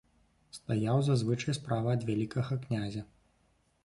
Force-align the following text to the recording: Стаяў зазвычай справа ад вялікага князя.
Стаяў 0.57 1.01
зазвычай 1.09 1.55
справа 1.57 1.93
ад 1.97 2.01
вялікага 2.07 2.57
князя. 2.65 3.05